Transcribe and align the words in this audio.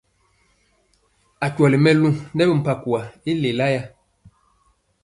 Akyɔli 1.45 1.77
mɛluŋ 1.83 2.15
nɛ 2.35 2.43
bimpakwa 2.49 2.99
i 3.29 3.31
lelaa. 3.41 3.81